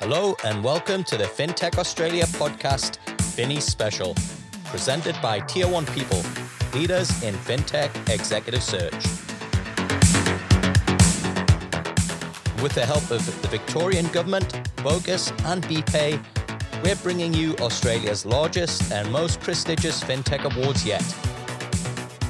Hello 0.00 0.36
and 0.44 0.62
welcome 0.62 1.02
to 1.02 1.16
the 1.16 1.24
FinTech 1.24 1.76
Australia 1.76 2.22
podcast, 2.22 2.98
Finny 3.20 3.58
Special, 3.58 4.14
presented 4.66 5.16
by 5.20 5.40
Tier 5.40 5.66
1 5.66 5.86
People, 5.86 6.22
leaders 6.72 7.10
in 7.24 7.34
FinTech 7.34 7.90
executive 8.08 8.62
search. 8.62 8.92
With 12.62 12.74
the 12.74 12.86
help 12.86 13.10
of 13.10 13.26
the 13.42 13.48
Victorian 13.48 14.06
Government, 14.12 14.68
Vocus, 14.82 15.32
and 15.46 15.64
BPay, 15.64 16.24
we're 16.84 16.94
bringing 17.02 17.34
you 17.34 17.56
Australia's 17.56 18.24
largest 18.24 18.92
and 18.92 19.10
most 19.10 19.40
prestigious 19.40 20.04
FinTech 20.04 20.44
awards 20.44 20.86
yet. 20.86 21.02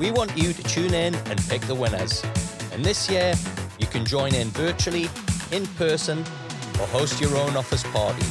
We 0.01 0.11
want 0.11 0.35
you 0.39 0.55
to 0.55 0.63
tune 0.63 0.95
in 0.95 1.15
and 1.15 1.39
pick 1.49 1.61
the 1.63 1.75
winners. 1.75 2.25
And 2.73 2.83
this 2.83 3.11
year, 3.11 3.35
you 3.79 3.87
can 3.87 4.07
join 4.07 4.35
in 4.35 4.49
virtually, 4.49 5.11
in 5.53 5.67
person, 5.77 6.25
or 6.81 6.87
host 6.89 7.21
your 7.21 7.37
own 7.37 7.57
office 7.57 7.85
party. 7.85 8.25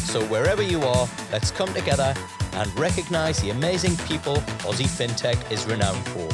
So 0.00 0.24
wherever 0.26 0.62
you 0.62 0.82
are, 0.82 1.08
let's 1.32 1.50
come 1.50 1.72
together 1.74 2.14
and 2.52 2.78
recognize 2.78 3.40
the 3.40 3.50
amazing 3.50 3.96
people 4.08 4.36
Aussie 4.64 4.86
FinTech 4.86 5.50
is 5.50 5.66
renowned 5.66 6.06
for. 6.08 6.28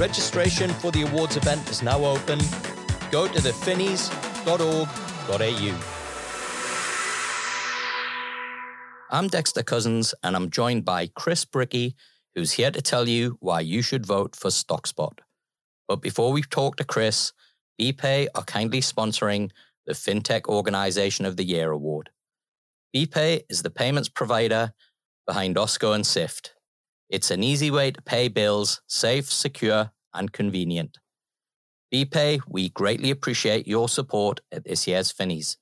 Registration 0.00 0.70
for 0.70 0.90
the 0.90 1.02
awards 1.02 1.36
event 1.36 1.68
is 1.70 1.82
now 1.82 2.04
open. 2.04 2.40
Go 3.10 3.28
to 3.28 3.38
thefinnies.org.au. 3.38 5.90
I'm 9.10 9.28
Dexter 9.28 9.62
Cousins, 9.62 10.12
and 10.24 10.34
I'm 10.34 10.50
joined 10.50 10.84
by 10.84 11.06
Chris 11.06 11.44
Brycki, 11.44 11.94
who's 12.34 12.52
here 12.52 12.72
to 12.72 12.82
tell 12.82 13.08
you 13.08 13.36
why 13.38 13.60
you 13.60 13.80
should 13.80 14.04
vote 14.04 14.34
for 14.34 14.48
StockSpot. 14.48 15.20
But 15.86 16.02
before 16.02 16.32
we 16.32 16.42
talk 16.42 16.76
to 16.76 16.84
Chris, 16.84 17.32
BPay 17.80 18.26
are 18.34 18.42
kindly 18.42 18.80
sponsoring 18.80 19.52
the 19.86 19.92
FinTech 19.92 20.46
Organization 20.46 21.26
of 21.26 21.36
the 21.36 21.44
Year 21.44 21.70
award. 21.70 22.10
BPay 22.94 23.42
is 23.48 23.62
the 23.62 23.70
payments 23.70 24.08
provider 24.08 24.72
behind 25.26 25.56
Osko 25.56 25.94
and 25.94 26.06
Sift. 26.06 26.54
It's 27.10 27.30
an 27.30 27.42
easy 27.42 27.70
way 27.70 27.90
to 27.90 28.02
pay 28.02 28.28
bills, 28.28 28.80
safe, 28.86 29.30
secure, 29.30 29.90
and 30.14 30.32
convenient. 30.32 30.98
BPay, 31.92 32.40
we 32.48 32.70
greatly 32.70 33.10
appreciate 33.10 33.68
your 33.68 33.88
support 33.88 34.40
at 34.50 34.64
this 34.64 34.86
year's 34.86 35.12
Finnies. 35.12 35.56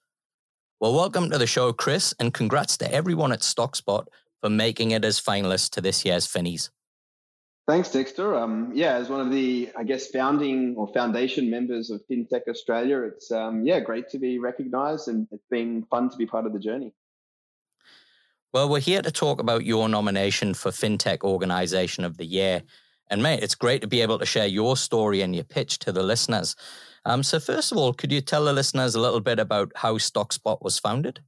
Well, 0.81 0.95
welcome 0.95 1.31
to 1.31 1.39
the 1.39 1.47
show, 1.47 1.73
Chris, 1.73 2.15
and 2.19 2.35
congrats 2.35 2.77
to 2.79 2.93
everyone 2.93 3.33
at 3.33 3.41
StockSpot 3.41 4.07
for 4.41 4.51
making 4.51 4.91
it 4.93 5.05
as 5.05 5.21
finalists 5.21 5.71
to 5.71 5.81
this 5.81 6.05
year's 6.05 6.27
Finnies. 6.27 6.71
Thanks, 7.73 7.89
Dexter. 7.89 8.35
Um, 8.35 8.71
yeah, 8.75 8.97
as 8.97 9.09
one 9.09 9.23
of 9.23 9.31
the, 9.31 9.71
I 9.75 9.83
guess, 9.83 10.09
founding 10.09 10.75
or 10.77 10.93
foundation 10.93 11.49
members 11.49 11.89
of 11.89 12.03
FinTech 12.07 12.47
Australia, 12.47 13.01
it's 13.01 13.33
um, 13.33 13.65
yeah 13.65 13.81
great 13.81 14.11
to 14.11 14.19
be 14.19 14.39
recognised, 14.39 15.09
and 15.09 15.27
it's 15.33 15.47
been 15.51 15.83
fun 15.85 16.11
to 16.11 16.17
be 16.19 16.27
part 16.27 16.45
of 16.45 16.53
the 16.53 16.59
journey. 16.59 16.93
Well, 18.53 18.69
we're 18.69 18.81
here 18.81 19.01
to 19.01 19.11
talk 19.11 19.41
about 19.41 19.65
your 19.65 19.89
nomination 19.89 20.53
for 20.53 20.71
FinTech 20.71 21.23
Organisation 21.23 22.05
of 22.05 22.19
the 22.19 22.27
Year, 22.27 22.63
and 23.09 23.23
mate, 23.23 23.43
it's 23.43 23.55
great 23.55 23.81
to 23.81 23.89
be 23.89 24.03
able 24.03 24.19
to 24.19 24.27
share 24.27 24.47
your 24.47 24.77
story 24.77 25.23
and 25.23 25.35
your 25.35 25.45
pitch 25.45 25.79
to 25.79 25.93
the 25.93 26.03
listeners. 26.03 26.55
Um, 27.07 27.23
so, 27.23 27.41
first 27.41 27.73
of 27.73 27.79
all, 27.79 27.95
could 27.95 28.13
you 28.13 28.21
tell 28.21 28.45
the 28.45 28.53
listeners 28.53 28.95
a 28.95 29.01
little 29.01 29.21
bit 29.21 29.39
about 29.39 29.73
how 29.77 29.97
StockSpot 29.97 30.61
was 30.61 30.79
founded? 30.79 31.21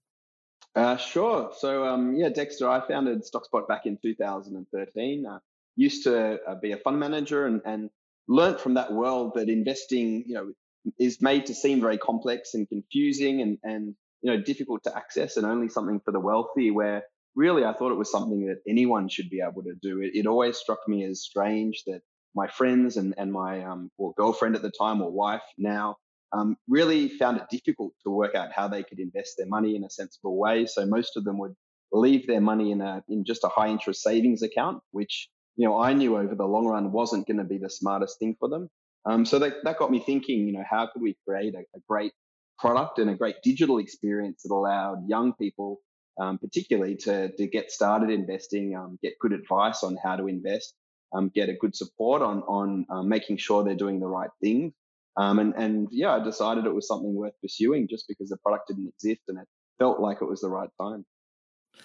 Uh, 0.77 0.99
sure. 0.99 1.53
So, 1.57 1.87
um, 1.89 2.15
yeah, 2.15 2.29
Dexter, 2.29 2.69
I 2.69 2.87
founded 2.87 3.23
StockSpot 3.23 3.67
back 3.67 3.87
in 3.87 3.97
2013. 3.97 5.25
Uh, 5.25 5.39
used 5.77 6.05
to 6.05 6.39
uh, 6.47 6.55
be 6.61 6.73
a 6.73 6.77
fund 6.77 6.99
manager 6.99 7.47
and, 7.47 7.61
and 7.65 7.91
learned 8.29 8.61
from 8.61 8.75
that 8.75 8.93
world 8.93 9.33
that 9.35 9.49
investing, 9.49 10.25
you 10.27 10.35
know, 10.35 10.53
is 10.99 11.21
made 11.21 11.47
to 11.47 11.55
seem 11.55 11.81
very 11.81 11.99
complex 11.99 12.55
and 12.55 12.69
confusing 12.69 13.41
and, 13.41 13.59
and, 13.63 13.95
you 14.23 14.31
know, 14.31 14.43
difficult 14.43 14.85
to 14.85 14.97
access 14.97 15.37
and 15.37 15.47
only 15.47 15.69
something 15.69 16.01
for 16.05 16.13
the 16.13 16.21
wealthy 16.21 16.71
where 16.71 17.03
really 17.35 17.65
I 17.65 17.73
thought 17.73 17.93
it 17.93 17.99
was 17.99 18.11
something 18.11 18.47
that 18.47 18.61
anyone 18.69 19.09
should 19.09 19.31
be 19.31 19.41
able 19.41 19.63
to 19.65 19.75
do. 19.81 20.01
It, 20.01 20.13
it 20.15 20.27
always 20.27 20.57
struck 20.57 20.81
me 20.87 21.05
as 21.05 21.23
strange 21.23 21.83
that 21.87 22.01
my 22.35 22.49
friends 22.49 22.97
and, 22.97 23.15
and 23.17 23.33
my 23.33 23.65
um, 23.65 23.91
well, 23.97 24.15
girlfriend 24.17 24.57
at 24.57 24.63
the 24.63 24.71
time 24.71 25.01
or 25.03 25.11
wife 25.11 25.43
now 25.57 25.97
um, 26.33 26.57
really 26.69 27.09
found 27.09 27.37
it 27.37 27.45
difficult 27.51 27.93
to 28.03 28.11
work 28.11 28.35
out 28.35 28.53
how 28.53 28.69
they 28.69 28.83
could 28.83 28.99
invest 28.99 29.35
their 29.39 29.47
money 29.47 29.77
in 29.77 29.85
a 29.85 29.91
sensible 29.91 30.37
way. 30.37 30.67
So 30.67 30.85
most 30.85 31.17
of 31.17 31.25
them 31.25 31.39
would 31.39 31.55
leave 31.93 32.27
their 32.27 32.41
money 32.41 32.73
in 32.73 32.81
a 32.81 33.05
in 33.09 33.25
just 33.25 33.45
a 33.45 33.49
high 33.49 33.69
interest 33.69 34.03
savings 34.03 34.43
account, 34.43 34.83
which 34.91 35.29
you 35.57 35.67
know 35.67 35.81
I 35.81 35.93
knew 35.93 36.17
over 36.17 36.35
the 36.35 36.47
long 36.47 36.67
run 36.67 36.93
wasn't 36.93 37.27
going 37.27 37.39
to 37.39 37.45
be 37.45 37.59
the 37.59 37.71
smartest 37.71 38.19
thing 38.19 38.37
for 38.39 38.49
them. 38.49 38.69
Um, 39.07 39.25
so 39.25 39.39
that 39.39 39.65
that 39.65 39.79
got 39.79 39.91
me 39.91 40.01
thinking. 40.01 40.47
You 40.47 40.55
know, 40.55 40.65
how 40.69 40.89
could 40.93 41.03
we 41.03 41.17
create 41.27 41.55
a, 41.55 41.61
a 41.77 41.81
great 41.89 42.13
product 42.59 42.99
and 42.99 43.11
a 43.11 43.15
great 43.15 43.37
digital 43.43 43.79
experience 43.79 44.43
that 44.43 44.55
allowed 44.55 45.09
young 45.09 45.33
people, 45.35 45.81
um, 46.21 46.39
particularly, 46.39 46.97
to 46.97 47.31
to 47.37 47.47
get 47.47 47.71
started 47.71 48.11
investing, 48.11 48.77
um, 48.77 48.99
get 49.03 49.15
good 49.21 49.33
advice 49.33 49.83
on 49.83 49.97
how 50.03 50.17
to 50.17 50.27
invest, 50.27 50.75
um, 51.13 51.31
get 51.35 51.49
a 51.49 51.55
good 51.55 51.77
support 51.77 52.23
on 52.23 52.43
on 52.43 52.87
um, 52.91 53.09
making 53.09 53.37
sure 53.37 53.65
they're 53.65 53.75
doing 53.75 54.01
the 54.01 54.07
right 54.07 54.31
things 54.41 54.73
um, 55.17 55.39
and, 55.39 55.55
and 55.55 55.89
yeah, 55.91 56.15
I 56.15 56.25
decided 56.25 56.67
it 56.67 56.75
was 56.75 56.89
something 56.89 57.15
worth 57.15 57.35
pursuing 57.41 57.87
just 57.89 58.07
because 58.09 58.31
the 58.31 58.37
product 58.39 58.69
didn't 58.69 58.89
exist 58.89 59.23
and 59.29 59.39
it 59.39 59.47
felt 59.79 60.01
like 60.01 60.19
it 60.21 60.29
was 60.29 60.41
the 60.41 60.49
right 60.49 60.71
time. 60.81 61.05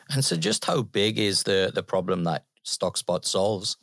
And 0.09 0.24
so, 0.24 0.36
just 0.36 0.66
how 0.66 0.84
big 0.84 1.18
is 1.19 1.44
the 1.44 1.72
the 1.74 1.81
problem 1.81 2.24
that 2.25 2.46
StockSpot 2.66 3.25
solves? 3.25 3.78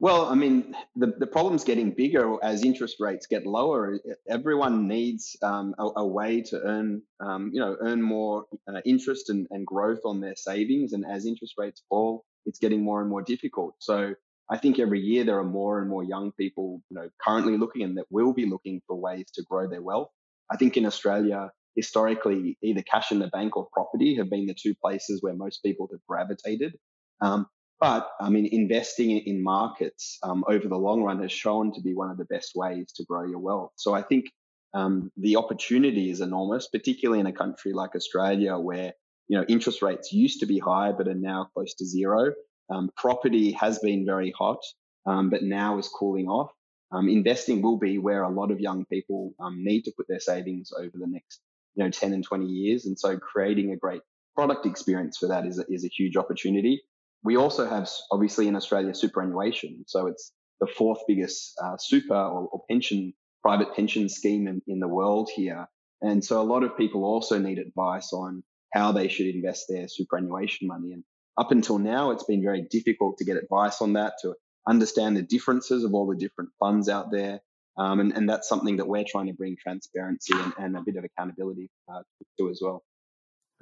Well, 0.00 0.26
I 0.26 0.34
mean, 0.34 0.76
the, 0.96 1.14
the 1.18 1.26
problem's 1.26 1.64
getting 1.64 1.92
bigger 1.92 2.36
as 2.42 2.64
interest 2.64 2.96
rates 3.00 3.26
get 3.26 3.46
lower. 3.46 3.98
Everyone 4.28 4.86
needs 4.88 5.36
um, 5.42 5.74
a, 5.78 5.88
a, 5.96 6.06
way 6.06 6.42
to 6.42 6.60
earn, 6.60 7.02
um, 7.20 7.50
you 7.54 7.60
know, 7.60 7.76
earn 7.80 8.02
more 8.02 8.44
uh, 8.68 8.80
interest 8.84 9.30
and, 9.30 9.46
and 9.50 9.66
growth 9.66 10.00
on 10.04 10.20
their 10.20 10.34
savings. 10.36 10.92
And 10.92 11.06
as 11.06 11.26
interest 11.26 11.54
rates 11.56 11.84
fall, 11.88 12.24
it's 12.44 12.58
getting 12.58 12.82
more 12.82 13.00
and 13.00 13.08
more 13.08 13.22
difficult. 13.22 13.76
So 13.78 14.14
I 14.50 14.58
think 14.58 14.78
every 14.78 15.00
year 15.00 15.24
there 15.24 15.38
are 15.38 15.44
more 15.44 15.80
and 15.80 15.88
more 15.88 16.04
young 16.04 16.32
people, 16.32 16.82
you 16.90 16.96
know, 16.96 17.08
currently 17.24 17.56
looking 17.56 17.82
and 17.82 17.96
that 17.96 18.06
will 18.10 18.34
be 18.34 18.46
looking 18.46 18.82
for 18.86 18.96
ways 18.96 19.26
to 19.34 19.42
grow 19.48 19.68
their 19.68 19.82
wealth. 19.82 20.10
I 20.50 20.56
think 20.56 20.76
in 20.76 20.84
Australia, 20.84 21.50
historically, 21.76 22.58
either 22.62 22.82
cash 22.82 23.10
in 23.10 23.20
the 23.20 23.28
bank 23.28 23.56
or 23.56 23.68
property 23.72 24.16
have 24.16 24.28
been 24.28 24.46
the 24.46 24.54
two 24.54 24.74
places 24.74 25.22
where 25.22 25.34
most 25.34 25.62
people 25.62 25.88
have 25.92 26.00
gravitated. 26.06 26.74
Um, 27.20 27.46
but 27.80 28.08
I 28.20 28.30
mean, 28.30 28.48
investing 28.50 29.10
in 29.10 29.42
markets 29.42 30.18
um, 30.22 30.44
over 30.48 30.68
the 30.68 30.76
long 30.76 31.02
run 31.02 31.20
has 31.22 31.32
shown 31.32 31.72
to 31.74 31.80
be 31.80 31.94
one 31.94 32.10
of 32.10 32.16
the 32.16 32.24
best 32.24 32.52
ways 32.54 32.92
to 32.96 33.04
grow 33.04 33.26
your 33.26 33.40
wealth. 33.40 33.72
So 33.76 33.94
I 33.94 34.02
think 34.02 34.26
um, 34.74 35.10
the 35.16 35.36
opportunity 35.36 36.10
is 36.10 36.20
enormous, 36.20 36.68
particularly 36.68 37.20
in 37.20 37.26
a 37.26 37.32
country 37.32 37.72
like 37.72 37.94
Australia, 37.94 38.58
where 38.58 38.92
you 39.28 39.38
know 39.38 39.44
interest 39.48 39.82
rates 39.82 40.12
used 40.12 40.40
to 40.40 40.46
be 40.46 40.58
high 40.58 40.92
but 40.92 41.08
are 41.08 41.14
now 41.14 41.48
close 41.54 41.74
to 41.74 41.84
zero. 41.84 42.32
Um, 42.70 42.90
property 42.96 43.52
has 43.52 43.78
been 43.78 44.06
very 44.06 44.32
hot, 44.36 44.60
um, 45.06 45.30
but 45.30 45.42
now 45.42 45.78
is 45.78 45.88
cooling 45.88 46.28
off. 46.28 46.50
Um, 46.92 47.08
investing 47.08 47.60
will 47.60 47.78
be 47.78 47.98
where 47.98 48.22
a 48.22 48.30
lot 48.30 48.50
of 48.50 48.60
young 48.60 48.84
people 48.86 49.34
um, 49.40 49.64
need 49.64 49.82
to 49.82 49.92
put 49.96 50.06
their 50.08 50.20
savings 50.20 50.70
over 50.72 50.92
the 50.94 51.08
next, 51.08 51.40
you 51.74 51.82
know, 51.82 51.90
10 51.90 52.12
and 52.12 52.24
20 52.24 52.46
years. 52.46 52.86
And 52.86 52.98
so 52.98 53.18
creating 53.18 53.72
a 53.72 53.76
great 53.76 54.00
product 54.36 54.64
experience 54.64 55.18
for 55.18 55.28
that 55.28 55.44
is 55.44 55.58
a, 55.58 55.64
is 55.68 55.84
a 55.84 55.88
huge 55.88 56.16
opportunity. 56.16 56.82
We 57.24 57.36
also 57.36 57.66
have, 57.66 57.88
obviously, 58.12 58.46
in 58.48 58.54
Australia, 58.54 58.94
superannuation. 58.94 59.84
So 59.86 60.06
it's 60.06 60.32
the 60.60 60.66
fourth 60.66 61.00
biggest 61.08 61.54
uh, 61.62 61.76
super 61.78 62.14
or, 62.14 62.48
or, 62.52 62.62
pension, 62.70 63.14
private 63.42 63.74
pension 63.74 64.08
scheme 64.08 64.46
in, 64.46 64.62
in 64.68 64.78
the 64.78 64.88
world 64.88 65.30
here. 65.34 65.66
And 66.02 66.22
so 66.22 66.40
a 66.40 66.44
lot 66.44 66.62
of 66.62 66.76
people 66.76 67.04
also 67.04 67.38
need 67.38 67.58
advice 67.58 68.12
on 68.12 68.44
how 68.74 68.92
they 68.92 69.08
should 69.08 69.34
invest 69.34 69.66
their 69.68 69.88
superannuation 69.88 70.68
money. 70.68 70.92
And 70.92 71.02
up 71.38 71.50
until 71.50 71.78
now, 71.78 72.10
it's 72.10 72.24
been 72.24 72.42
very 72.42 72.62
difficult 72.70 73.16
to 73.18 73.24
get 73.24 73.36
advice 73.36 73.80
on 73.80 73.94
that, 73.94 74.14
to 74.22 74.34
understand 74.68 75.16
the 75.16 75.22
differences 75.22 75.82
of 75.82 75.94
all 75.94 76.06
the 76.06 76.16
different 76.16 76.50
funds 76.60 76.88
out 76.88 77.10
there. 77.10 77.40
Um, 77.76 78.00
and, 78.00 78.12
and 78.12 78.28
that's 78.28 78.48
something 78.48 78.76
that 78.76 78.86
we're 78.86 79.04
trying 79.08 79.26
to 79.26 79.32
bring 79.32 79.56
transparency 79.60 80.34
and, 80.34 80.52
and 80.58 80.76
a 80.76 80.82
bit 80.82 80.96
of 80.96 81.04
accountability 81.04 81.70
uh, 81.92 82.02
to 82.38 82.50
as 82.50 82.60
well. 82.62 82.84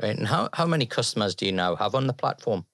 Right. 0.02 0.16
And 0.16 0.26
how, 0.26 0.48
how 0.52 0.66
many 0.66 0.86
customers 0.86 1.34
do 1.34 1.46
you 1.46 1.52
now 1.52 1.76
have 1.76 1.94
on 1.94 2.06
the 2.06 2.12
platform? 2.12 2.66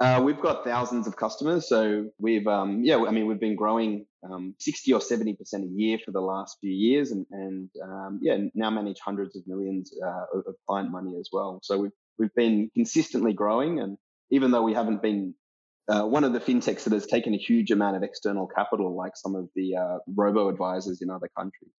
Uh, 0.00 0.20
we've 0.24 0.40
got 0.40 0.62
thousands 0.62 1.08
of 1.08 1.16
customers. 1.16 1.68
So 1.68 2.08
we've, 2.20 2.46
um, 2.46 2.82
yeah, 2.84 3.02
I 3.04 3.10
mean, 3.10 3.26
we've 3.26 3.40
been 3.40 3.56
growing 3.56 4.06
um, 4.22 4.54
60 4.60 4.92
or 4.92 5.00
70% 5.00 5.36
a 5.54 5.66
year 5.66 5.98
for 6.04 6.12
the 6.12 6.20
last 6.20 6.58
few 6.60 6.70
years 6.70 7.10
and, 7.10 7.26
and 7.32 7.68
um, 7.82 8.20
yeah, 8.22 8.36
now 8.54 8.70
manage 8.70 9.00
hundreds 9.00 9.34
of 9.34 9.42
millions 9.46 9.92
uh, 10.04 10.38
of, 10.38 10.44
of 10.46 10.54
client 10.68 10.92
money 10.92 11.16
as 11.18 11.30
well. 11.32 11.58
So 11.64 11.78
we've, 11.78 11.90
we've 12.16 12.34
been 12.36 12.70
consistently 12.74 13.32
growing 13.32 13.80
and 13.80 13.98
even 14.30 14.52
though 14.52 14.62
we 14.62 14.72
haven't 14.72 15.02
been 15.02 15.34
uh, 15.88 16.02
one 16.02 16.22
of 16.22 16.32
the 16.32 16.40
fintechs 16.40 16.84
that 16.84 16.92
has 16.92 17.06
taken 17.06 17.34
a 17.34 17.38
huge 17.38 17.70
amount 17.70 17.96
of 17.96 18.02
external 18.02 18.46
capital, 18.46 18.94
like 18.94 19.16
some 19.16 19.34
of 19.34 19.48
the 19.56 19.74
uh, 19.74 19.98
robo 20.14 20.48
advisors 20.48 21.02
in 21.02 21.10
other 21.10 21.28
countries. 21.36 21.72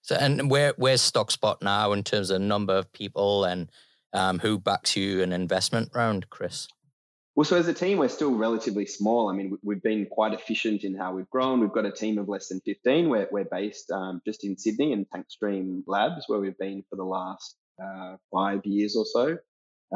So, 0.00 0.16
and 0.16 0.50
where 0.50 0.72
where's 0.76 1.00
StockSpot 1.00 1.62
now 1.62 1.92
in 1.92 2.02
terms 2.02 2.30
of 2.30 2.40
number 2.40 2.74
of 2.74 2.92
people 2.92 3.44
and 3.44 3.70
um, 4.12 4.38
who 4.38 4.58
backs 4.58 4.96
you 4.96 5.22
an 5.22 5.32
investment 5.32 5.90
round, 5.94 6.28
Chris? 6.30 6.68
Well, 7.34 7.44
so 7.44 7.56
as 7.56 7.66
a 7.66 7.72
team, 7.72 7.96
we're 7.96 8.08
still 8.08 8.34
relatively 8.34 8.84
small. 8.84 9.30
I 9.30 9.34
mean, 9.34 9.56
we've 9.62 9.82
been 9.82 10.06
quite 10.10 10.34
efficient 10.34 10.84
in 10.84 10.94
how 10.94 11.14
we've 11.14 11.30
grown. 11.30 11.60
We've 11.60 11.72
got 11.72 11.86
a 11.86 11.92
team 11.92 12.18
of 12.18 12.28
less 12.28 12.48
than 12.48 12.60
15. 12.60 13.08
We're, 13.08 13.28
we're 13.32 13.46
based 13.50 13.90
um, 13.90 14.20
just 14.26 14.44
in 14.44 14.58
Sydney 14.58 14.92
in 14.92 15.06
Tankstream 15.06 15.82
Labs, 15.86 16.24
where 16.26 16.40
we've 16.40 16.58
been 16.58 16.84
for 16.90 16.96
the 16.96 17.04
last 17.04 17.56
uh, 17.82 18.16
five 18.30 18.60
years 18.64 18.96
or 18.96 19.06
so. 19.06 19.38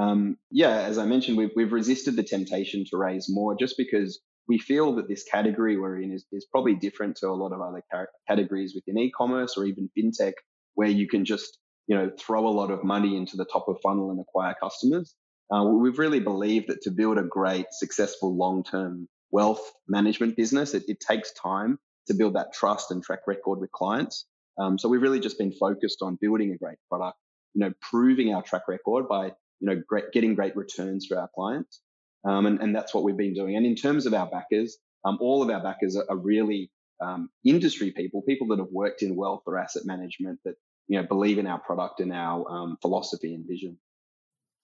Um, 0.01 0.39
yeah, 0.51 0.81
as 0.81 0.97
I 0.97 1.05
mentioned, 1.05 1.37
we've, 1.37 1.51
we've 1.55 1.73
resisted 1.73 2.17
the 2.17 2.23
temptation 2.23 2.85
to 2.91 2.97
raise 2.97 3.27
more 3.29 3.55
just 3.55 3.77
because 3.77 4.19
we 4.49 4.59
feel 4.59 4.95
that 4.97 5.09
this 5.09 5.25
category 5.25 5.77
we're 5.77 6.01
in 6.01 6.13
is, 6.13 6.25
is 6.33 6.47
probably 6.51 6.75
different 6.75 7.17
to 7.17 7.29
a 7.29 7.31
lot 7.31 7.53
of 7.53 7.61
other 7.61 7.83
categories 8.29 8.75
within 8.75 8.99
e-commerce 8.99 9.57
or 9.57 9.65
even 9.65 9.91
fintech, 9.97 10.35
where 10.75 10.89
you 10.89 11.09
can 11.09 11.25
just 11.25 11.59
you 11.87 11.97
know 11.97 12.11
throw 12.19 12.47
a 12.47 12.51
lot 12.51 12.71
of 12.71 12.85
money 12.85 13.17
into 13.17 13.37
the 13.37 13.45
top 13.45 13.69
of 13.69 13.79
funnel 13.83 14.11
and 14.11 14.21
acquire 14.21 14.55
customers. 14.61 15.15
Uh, 15.53 15.65
we've 15.65 15.99
really 15.99 16.21
believed 16.21 16.69
that 16.69 16.83
to 16.83 16.91
build 16.91 17.19
a 17.19 17.23
great, 17.23 17.67
successful, 17.71 18.37
long-term 18.37 19.09
wealth 19.31 19.73
management 19.89 20.37
business, 20.37 20.75
it, 20.75 20.85
it, 20.89 20.99
takes 21.01 21.33
time 21.33 21.79
to 22.07 22.15
build 22.15 22.35
that 22.35 22.53
trust 22.53 22.91
and 22.91 23.03
track 23.03 23.21
record 23.27 23.61
with 23.61 23.71
clients. 23.73 24.27
Um, 24.59 24.79
so 24.79 24.89
we've 24.89 25.03
really 25.03 25.21
just 25.21 25.39
been 25.39 25.53
focused 25.53 25.99
on 26.03 26.19
building 26.21 26.53
a 26.53 26.57
great 26.57 26.79
product, 26.89 27.19
you 27.55 27.61
know, 27.61 27.73
proving 27.81 28.35
our 28.35 28.43
track 28.43 28.63
record 28.69 29.09
by, 29.09 29.27
you 29.27 29.69
know, 29.69 29.83
great, 29.87 30.13
getting 30.13 30.35
great 30.35 30.57
returns 30.57 31.07
for 31.07 31.19
our 31.19 31.29
clients. 31.35 31.81
Um, 32.25 32.47
and, 32.47 32.61
and 32.61 32.75
that's 32.75 32.95
what 32.95 33.05
we've 33.05 33.17
been 33.17 33.35
doing. 33.35 33.57
And 33.57 33.67
in 33.67 33.77
terms 33.77 34.07
of 34.07 34.15
our 34.15 34.29
backers, 34.29 34.79
um, 35.05 35.19
all 35.21 35.43
of 35.43 35.51
our 35.51 35.63
backers 35.63 35.97
are, 35.97 36.07
are 36.09 36.17
really 36.17 36.71
um, 37.01 37.29
industry 37.45 37.93
people, 37.93 38.23
people 38.23 38.49
that 38.49 38.59
have 38.59 38.73
worked 38.73 39.03
in 39.03 39.15
wealth 39.15 39.43
or 39.47 39.59
asset 39.59 39.83
management 39.85 40.41
that, 40.45 40.55
you 40.89 41.01
know, 41.01 41.07
believe 41.07 41.39
in 41.39 41.47
our 41.47 41.59
product 41.59 42.01
and 42.01 42.13
our 42.13 42.49
um, 42.51 42.79
philosophy 42.81 43.35
and 43.35 43.47
vision. 43.47 43.79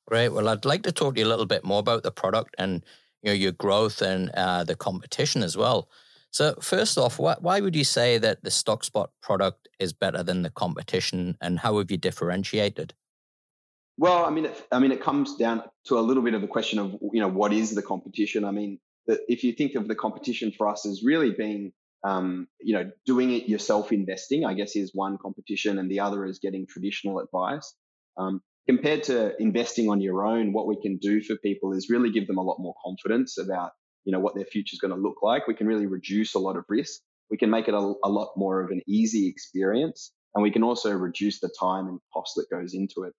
Great. 0.06 0.30
Well, 0.30 0.48
I'd 0.48 0.64
like 0.64 0.82
to 0.84 0.92
talk 0.92 1.14
to 1.14 1.20
you 1.20 1.26
a 1.26 1.28
little 1.28 1.46
bit 1.46 1.64
more 1.64 1.78
about 1.78 2.02
the 2.02 2.10
product 2.10 2.54
and 2.58 2.84
you 3.22 3.30
know 3.30 3.34
your 3.34 3.52
growth 3.52 4.02
and 4.02 4.30
uh, 4.30 4.64
the 4.64 4.74
competition 4.74 5.42
as 5.42 5.56
well. 5.56 5.88
So, 6.30 6.54
first 6.60 6.96
off, 6.96 7.18
why, 7.18 7.36
why 7.40 7.60
would 7.60 7.76
you 7.76 7.84
say 7.84 8.18
that 8.18 8.42
the 8.42 8.50
StockSpot 8.50 9.08
product 9.20 9.68
is 9.78 9.92
better 9.92 10.22
than 10.22 10.42
the 10.42 10.50
competition, 10.50 11.36
and 11.40 11.58
how 11.58 11.78
have 11.78 11.90
you 11.90 11.98
differentiated? 11.98 12.94
Well, 13.98 14.24
I 14.24 14.30
mean, 14.30 14.46
it, 14.46 14.66
I 14.72 14.78
mean, 14.78 14.92
it 14.92 15.02
comes 15.02 15.36
down 15.36 15.62
to 15.86 15.98
a 15.98 16.00
little 16.00 16.22
bit 16.22 16.34
of 16.34 16.42
a 16.42 16.48
question 16.48 16.78
of 16.78 16.92
you 17.12 17.20
know 17.20 17.28
what 17.28 17.52
is 17.52 17.74
the 17.74 17.82
competition. 17.82 18.44
I 18.44 18.50
mean, 18.50 18.80
if 19.06 19.44
you 19.44 19.52
think 19.52 19.74
of 19.74 19.88
the 19.88 19.94
competition 19.94 20.52
for 20.56 20.68
us 20.68 20.86
as 20.86 21.02
really 21.04 21.30
being 21.30 21.72
um, 22.04 22.48
you 22.60 22.74
know 22.74 22.90
doing 23.06 23.32
it 23.32 23.48
yourself 23.48 23.92
investing, 23.92 24.44
I 24.44 24.54
guess 24.54 24.76
is 24.76 24.90
one 24.94 25.18
competition, 25.18 25.78
and 25.78 25.90
the 25.90 26.00
other 26.00 26.24
is 26.24 26.38
getting 26.38 26.66
traditional 26.66 27.20
advice. 27.20 27.74
Um, 28.16 28.42
compared 28.68 29.04
to 29.04 29.40
investing 29.40 29.88
on 29.88 30.00
your 30.00 30.24
own, 30.24 30.52
what 30.52 30.66
we 30.66 30.80
can 30.80 30.98
do 30.98 31.22
for 31.22 31.36
people 31.36 31.72
is 31.72 31.90
really 31.90 32.10
give 32.10 32.26
them 32.26 32.38
a 32.38 32.42
lot 32.42 32.58
more 32.60 32.74
confidence 32.84 33.38
about, 33.38 33.72
you 34.04 34.12
know, 34.12 34.20
what 34.20 34.34
their 34.34 34.44
future 34.44 34.74
is 34.74 34.80
going 34.80 34.94
to 34.94 35.00
look 35.00 35.16
like. 35.22 35.46
We 35.46 35.54
can 35.54 35.66
really 35.66 35.86
reduce 35.86 36.34
a 36.34 36.38
lot 36.38 36.56
of 36.56 36.64
risk. 36.68 37.00
We 37.30 37.38
can 37.38 37.50
make 37.50 37.68
it 37.68 37.74
a, 37.74 37.94
a 38.04 38.10
lot 38.10 38.32
more 38.36 38.62
of 38.62 38.70
an 38.70 38.82
easy 38.86 39.28
experience, 39.28 40.12
and 40.34 40.42
we 40.42 40.50
can 40.50 40.62
also 40.62 40.92
reduce 40.92 41.40
the 41.40 41.50
time 41.58 41.88
and 41.88 41.98
cost 42.12 42.34
that 42.36 42.46
goes 42.50 42.74
into 42.74 43.04
it. 43.04 43.14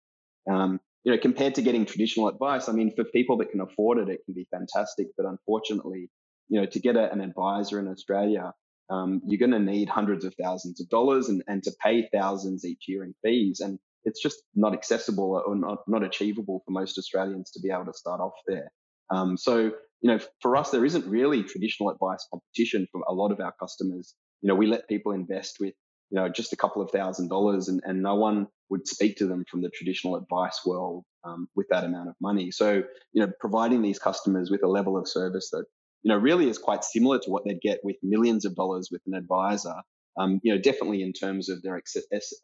Um, 0.51 0.79
you 1.03 1.11
know, 1.11 1.17
compared 1.17 1.55
to 1.55 1.61
getting 1.61 1.85
traditional 1.85 2.29
advice, 2.29 2.69
I 2.69 2.71
mean, 2.71 2.93
for 2.95 3.03
people 3.03 3.37
that 3.37 3.51
can 3.51 3.59
afford 3.61 3.97
it, 3.97 4.09
it 4.09 4.21
can 4.25 4.33
be 4.33 4.47
fantastic. 4.51 5.07
But 5.17 5.25
unfortunately, 5.25 6.09
you 6.47 6.61
know, 6.61 6.67
to 6.67 6.79
get 6.79 6.95
a, 6.95 7.11
an 7.11 7.21
advisor 7.21 7.79
in 7.79 7.87
Australia, 7.87 8.53
um, 8.89 9.21
you're 9.25 9.39
going 9.39 9.51
to 9.51 9.71
need 9.71 9.89
hundreds 9.89 10.25
of 10.25 10.33
thousands 10.41 10.81
of 10.81 10.89
dollars 10.89 11.29
and, 11.29 11.43
and 11.47 11.63
to 11.63 11.71
pay 11.83 12.07
thousands 12.13 12.65
each 12.65 12.85
year 12.87 13.03
in 13.03 13.13
fees. 13.23 13.59
And 13.59 13.79
it's 14.03 14.21
just 14.21 14.43
not 14.55 14.73
accessible 14.73 15.41
or 15.45 15.55
not, 15.55 15.79
not 15.87 16.03
achievable 16.03 16.61
for 16.65 16.71
most 16.71 16.97
Australians 16.97 17.51
to 17.51 17.61
be 17.61 17.71
able 17.71 17.85
to 17.85 17.93
start 17.93 18.19
off 18.19 18.33
there. 18.47 18.69
Um, 19.09 19.37
so, 19.37 19.71
you 20.01 20.11
know, 20.11 20.19
for 20.41 20.57
us, 20.57 20.71
there 20.71 20.85
isn't 20.85 21.05
really 21.05 21.43
traditional 21.43 21.89
advice 21.89 22.27
competition 22.29 22.87
from 22.91 23.03
a 23.07 23.13
lot 23.13 23.31
of 23.31 23.39
our 23.39 23.53
customers. 23.59 24.13
You 24.41 24.49
know, 24.49 24.55
we 24.55 24.67
let 24.67 24.89
people 24.89 25.13
invest 25.13 25.57
with, 25.59 25.73
you 26.09 26.19
know, 26.19 26.27
just 26.27 26.51
a 26.51 26.57
couple 26.57 26.81
of 26.81 26.91
thousand 26.91 27.29
dollars 27.29 27.69
and, 27.69 27.81
and 27.85 28.03
no 28.03 28.15
one 28.15 28.47
would 28.69 28.87
speak 28.87 29.17
to 29.17 29.27
them 29.27 29.45
from 29.49 29.61
the 29.61 29.69
traditional 29.69 30.15
advice 30.17 30.59
world 30.65 31.05
um, 31.23 31.47
with 31.55 31.67
that 31.69 31.85
amount 31.85 32.09
of 32.09 32.15
money. 32.21 32.51
So, 32.51 32.83
you 33.13 33.25
know, 33.25 33.31
providing 33.39 33.81
these 33.81 33.99
customers 33.99 34.51
with 34.51 34.63
a 34.63 34.67
level 34.67 34.97
of 34.97 35.07
service 35.07 35.49
that, 35.51 35.65
you 36.03 36.09
know, 36.09 36.17
really 36.17 36.49
is 36.49 36.57
quite 36.57 36.83
similar 36.83 37.19
to 37.19 37.29
what 37.29 37.43
they'd 37.45 37.61
get 37.61 37.79
with 37.83 37.95
millions 38.03 38.45
of 38.45 38.55
dollars 38.55 38.89
with 38.91 39.01
an 39.07 39.13
advisor 39.13 39.75
um, 40.17 40.39
you 40.43 40.53
know, 40.53 40.61
definitely 40.61 41.01
in 41.01 41.13
terms 41.13 41.49
of 41.49 41.61
their 41.61 41.81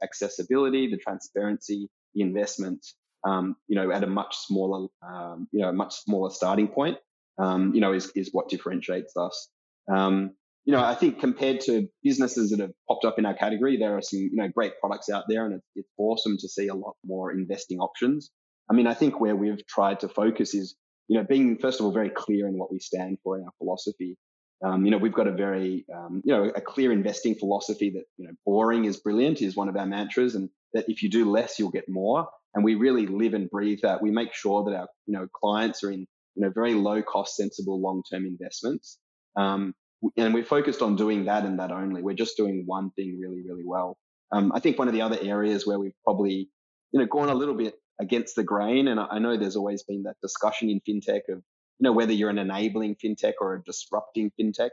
accessibility, 0.02 0.90
the 0.90 0.98
transparency, 0.98 1.90
the 2.16 2.22
investment, 2.22 2.86
um, 3.28 3.56
you 3.68 3.76
know, 3.76 3.92
at 3.92 4.04
a 4.04 4.08
much 4.08 4.36
smaller, 4.38 4.88
um, 5.08 5.48
you 5.52 5.62
know, 5.62 5.72
much 5.72 5.94
smaller 5.96 6.30
starting 6.30 6.68
point, 6.68 6.98
um, 7.38 7.74
you 7.74 7.82
know, 7.82 7.94
is, 7.94 8.12
is 8.16 8.30
what 8.32 8.50
differentiates 8.50 9.16
us. 9.16 9.50
Um, 9.92 10.32
you 10.66 10.74
know, 10.74 10.84
I 10.84 10.96
think 10.96 11.20
compared 11.20 11.62
to 11.62 11.88
businesses 12.04 12.52
that 12.52 12.60
have 12.60 12.72
popped 12.88 13.06
up 13.06 13.18
in 13.18 13.26
our 13.26 13.34
category, 13.34 13.78
there 13.78 13.98
are 13.98 14.02
some, 14.02 14.20
you 14.20 14.36
know, 14.36 14.48
great 14.48 14.74
products 14.80 15.10
out 15.10 15.26
there 15.28 15.46
and 15.46 15.56
it's, 15.56 15.68
it's 15.76 15.90
awesome 15.98 16.38
to 16.38 16.50
see 16.50 16.68
a 16.68 16.76
lot 16.76 16.96
more 17.06 17.32
investing 17.32 17.80
options. 17.80 18.32
I 18.70 18.74
mean, 18.74 18.88
I 18.88 18.94
think 18.94 19.20
where 19.20 19.36
we've 19.36 19.66
tried 19.66 20.02
to 20.02 20.10
focus 20.10 20.54
is, 20.54 20.76
you 21.10 21.18
know, 21.18 21.26
being, 21.28 21.58
first 21.58 21.80
of 21.80 21.86
all, 21.86 21.92
very 21.92 22.10
clear 22.10 22.48
in 22.48 22.58
what 22.58 22.72
we 22.72 22.80
stand 22.80 23.18
for 23.24 23.38
in 23.38 23.44
our 23.44 23.52
philosophy. 23.58 24.16
Um, 24.64 24.86
you 24.86 24.92
know, 24.92 24.98
we've 24.98 25.14
got 25.14 25.28
a 25.28 25.32
very, 25.32 25.86
um, 25.94 26.22
you 26.24 26.34
know, 26.34 26.52
a 26.56 26.62
clear 26.62 26.92
investing 26.92 27.34
philosophy 27.34 27.90
that, 27.92 28.04
you 28.18 28.28
know, 28.28 28.34
boring 28.46 28.86
is 28.86 28.98
brilliant 28.98 29.42
is 29.42 29.56
one 29.56 29.70
of 29.70 29.76
our 29.76 29.88
mantras 29.88 30.36
and 30.36 30.50
that 30.74 30.86
if 30.88 31.02
you 31.02 31.10
do 31.10 31.30
less, 31.30 31.58
you'll 31.58 31.72
get 31.72 31.90
more. 31.90 32.28
And 32.54 32.64
we 32.64 32.76
really 32.76 33.08
live 33.08 33.34
and 33.34 33.50
breathe 33.50 33.80
that. 33.82 34.04
We 34.04 34.12
make 34.12 34.34
sure 34.34 34.64
that 34.66 34.76
our, 34.76 34.88
you 35.08 35.14
know, 35.14 35.28
clients 35.34 35.84
are 35.84 35.92
in, 35.92 36.02
you 36.36 36.44
know, 36.44 36.52
very 36.54 36.76
low 36.76 37.02
cost, 37.02 37.36
sensible 37.36 37.82
long-term 37.82 38.26
investments. 38.26 39.00
Um, 39.36 39.74
and 40.16 40.34
we're 40.34 40.46
focused 40.46 40.82
on 40.82 40.96
doing 40.96 41.26
that 41.26 41.44
and 41.44 41.60
that 41.60 41.72
only. 41.72 42.04
We're 42.04 42.14
just 42.14 42.38
doing 42.38 42.64
one 42.68 42.92
thing 42.92 43.18
really, 43.20 43.42
really 43.48 43.66
well. 43.66 43.98
Um, 44.32 44.52
I 44.54 44.60
think 44.60 44.78
one 44.78 44.88
of 44.88 44.94
the 44.94 45.02
other 45.02 45.18
areas 45.22 45.66
where 45.66 45.80
we've 45.80 45.98
probably, 46.04 46.50
you 46.92 47.00
know, 47.00 47.08
gone 47.08 47.30
a 47.30 47.34
little 47.34 47.56
bit 47.56 47.74
against 48.00 48.36
the 48.36 48.44
grain, 48.44 48.88
and 48.88 49.00
I 49.00 49.20
know 49.20 49.38
there's 49.38 49.56
always 49.56 49.84
been 49.84 50.04
that 50.04 50.16
discussion 50.22 50.70
in 50.70 50.82
fintech 50.82 51.22
of 51.30 51.44
you 51.80 51.86
know, 51.86 51.94
whether 51.94 52.12
you're 52.12 52.30
an 52.30 52.38
enabling 52.38 52.96
fintech 52.96 53.34
or 53.40 53.56
a 53.56 53.64
disrupting 53.64 54.32
fintech. 54.40 54.72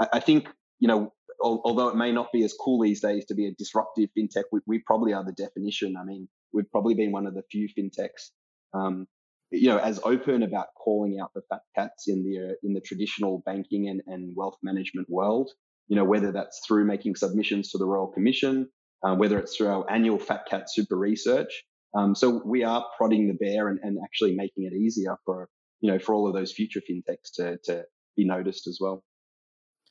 I, 0.00 0.20
think, 0.20 0.48
you 0.78 0.88
know, 0.88 1.12
al- 1.44 1.60
although 1.64 1.88
it 1.88 1.96
may 1.96 2.12
not 2.12 2.32
be 2.32 2.44
as 2.44 2.54
cool 2.58 2.82
these 2.82 3.00
days 3.00 3.26
to 3.26 3.34
be 3.34 3.46
a 3.46 3.52
disruptive 3.52 4.08
fintech, 4.16 4.44
we, 4.52 4.60
we, 4.66 4.78
probably 4.78 5.12
are 5.12 5.24
the 5.24 5.32
definition. 5.32 5.96
I 5.96 6.04
mean, 6.04 6.28
we've 6.52 6.70
probably 6.70 6.94
been 6.94 7.12
one 7.12 7.26
of 7.26 7.34
the 7.34 7.42
few 7.50 7.68
fintechs, 7.68 8.30
um, 8.72 9.06
you 9.50 9.68
know, 9.68 9.78
as 9.78 10.00
open 10.02 10.42
about 10.42 10.68
calling 10.76 11.20
out 11.20 11.32
the 11.34 11.42
fat 11.48 11.60
cats 11.74 12.08
in 12.08 12.24
the 12.24 12.50
uh, 12.50 12.54
in 12.62 12.74
the 12.74 12.80
traditional 12.80 13.42
banking 13.46 13.88
and, 13.88 14.02
and 14.06 14.34
wealth 14.34 14.56
management 14.62 15.08
world. 15.08 15.50
You 15.88 15.96
know, 15.96 16.04
whether 16.04 16.32
that's 16.32 16.60
through 16.66 16.84
making 16.84 17.14
submissions 17.14 17.70
to 17.70 17.78
the 17.78 17.86
Royal 17.86 18.08
Commission, 18.08 18.68
uh, 19.04 19.14
whether 19.14 19.38
it's 19.38 19.56
through 19.56 19.68
our 19.68 19.90
annual 19.90 20.18
Fat 20.18 20.46
Cat 20.50 20.68
Super 20.68 20.96
Research. 20.96 21.64
Um, 21.96 22.14
so 22.14 22.42
we 22.44 22.62
are 22.62 22.84
prodding 22.96 23.28
the 23.28 23.34
bear 23.34 23.68
and, 23.68 23.78
and 23.82 23.98
actually 24.04 24.34
making 24.34 24.64
it 24.64 24.74
easier 24.74 25.16
for 25.24 25.48
you 25.80 25.90
know, 25.90 25.98
for 25.98 26.14
all 26.14 26.26
of 26.26 26.34
those 26.34 26.52
future 26.52 26.80
fintechs 26.80 27.32
to 27.34 27.58
to 27.64 27.84
be 28.16 28.24
noticed 28.24 28.66
as 28.66 28.78
well. 28.80 29.04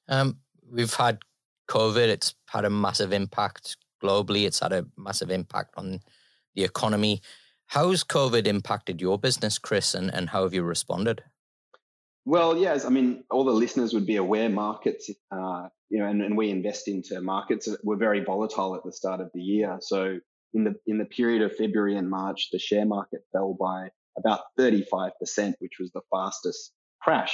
Um, 0.08 0.40
we've 0.70 0.94
had 0.94 1.20
COVID; 1.70 2.08
it's 2.08 2.36
had 2.50 2.66
a 2.66 2.70
massive 2.70 3.14
impact 3.14 3.78
globally. 4.04 4.46
It's 4.46 4.60
had 4.60 4.74
a 4.74 4.86
massive 4.98 5.32
impact 5.32 5.74
on 5.78 6.02
the 6.56 6.64
economy. 6.64 7.22
How's 7.68 8.04
COVID 8.04 8.46
impacted 8.46 9.02
your 9.02 9.18
business, 9.18 9.58
Chris, 9.58 9.96
and, 9.96 10.14
and 10.14 10.30
how 10.30 10.44
have 10.44 10.54
you 10.54 10.64
responded? 10.64 11.24
Well, 12.24 12.58
yes, 12.58 12.86
I 12.86 12.90
mean, 12.90 13.24
all 13.32 13.44
the 13.44 13.52
listeners 13.52 13.94
would 13.94 14.06
be 14.06 14.16
aware 14.16 14.50
markets, 14.50 15.10
uh, 15.32 15.68
you 15.90 16.00
know, 16.00 16.06
and, 16.06 16.22
and 16.22 16.38
we 16.38 16.50
invest 16.50 16.88
into 16.88 17.22
markets 17.22 17.68
that 17.68 17.84
were 17.84 17.98
very 17.98 18.24
volatile 18.24 18.76
at 18.76 18.84
the 18.84 18.92
start 18.92 19.20
of 19.20 19.32
the 19.34 19.42
year. 19.42 19.78
So 19.80 20.20
in 20.56 20.64
the 20.64 20.76
in 20.88 20.98
the 20.98 21.06
period 21.06 21.42
of 21.42 21.56
February 21.56 21.98
and 21.98 22.10
March, 22.10 22.50
the 22.52 22.60
share 22.60 22.86
market 22.86 23.22
fell 23.32 23.56
by 23.60 23.90
about 24.18 24.40
35%, 24.58 25.12
which 25.60 25.74
was 25.80 25.92
the 25.92 26.02
fastest 26.10 26.72
crash 27.02 27.34